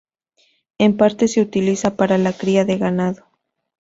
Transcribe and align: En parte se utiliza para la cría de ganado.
En 0.79 0.97
parte 0.97 1.27
se 1.27 1.41
utiliza 1.41 1.95
para 1.95 2.17
la 2.17 2.33
cría 2.33 2.65
de 2.65 2.79
ganado. 2.79 3.27